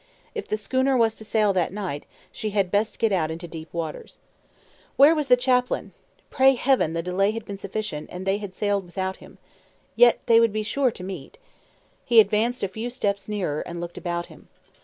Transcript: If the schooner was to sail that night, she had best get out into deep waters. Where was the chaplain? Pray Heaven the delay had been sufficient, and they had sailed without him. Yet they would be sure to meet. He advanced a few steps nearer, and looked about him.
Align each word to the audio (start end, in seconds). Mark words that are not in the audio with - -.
If 0.33 0.47
the 0.47 0.57
schooner 0.57 0.97
was 0.97 1.13
to 1.13 1.23
sail 1.23 1.53
that 1.53 1.71
night, 1.71 2.07
she 2.31 2.49
had 2.49 2.71
best 2.71 2.97
get 2.97 3.11
out 3.11 3.29
into 3.29 3.47
deep 3.47 3.71
waters. 3.71 4.17
Where 4.95 5.13
was 5.13 5.27
the 5.27 5.37
chaplain? 5.37 5.93
Pray 6.31 6.55
Heaven 6.55 6.93
the 6.93 7.03
delay 7.03 7.29
had 7.33 7.45
been 7.45 7.59
sufficient, 7.59 8.09
and 8.11 8.25
they 8.25 8.39
had 8.39 8.55
sailed 8.55 8.83
without 8.87 9.17
him. 9.17 9.37
Yet 9.95 10.19
they 10.25 10.39
would 10.39 10.53
be 10.53 10.63
sure 10.63 10.89
to 10.89 11.03
meet. 11.03 11.37
He 12.03 12.19
advanced 12.19 12.63
a 12.63 12.67
few 12.67 12.89
steps 12.89 13.29
nearer, 13.29 13.61
and 13.61 13.79
looked 13.79 13.95
about 13.99 14.25
him. 14.25 14.47